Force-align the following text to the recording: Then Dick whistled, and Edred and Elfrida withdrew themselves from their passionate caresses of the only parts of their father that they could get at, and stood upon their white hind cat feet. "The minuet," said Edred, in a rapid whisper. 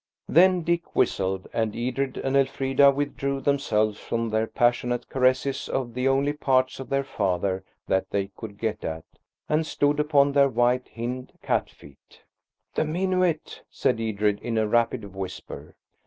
Then 0.27 0.63
Dick 0.63 0.95
whistled, 0.95 1.47
and 1.53 1.75
Edred 1.75 2.17
and 2.17 2.35
Elfrida 2.35 2.89
withdrew 2.89 3.39
themselves 3.39 3.99
from 3.99 4.31
their 4.31 4.47
passionate 4.47 5.07
caresses 5.09 5.69
of 5.69 5.93
the 5.93 6.07
only 6.07 6.33
parts 6.33 6.79
of 6.79 6.89
their 6.89 7.03
father 7.03 7.63
that 7.85 8.09
they 8.09 8.31
could 8.35 8.57
get 8.57 8.83
at, 8.83 9.05
and 9.47 9.63
stood 9.63 9.99
upon 9.99 10.31
their 10.31 10.49
white 10.49 10.89
hind 10.95 11.33
cat 11.43 11.69
feet. 11.69 12.23
"The 12.73 12.83
minuet," 12.83 13.61
said 13.69 14.01
Edred, 14.01 14.39
in 14.39 14.57
a 14.57 14.67
rapid 14.67 15.13
whisper. 15.13 15.75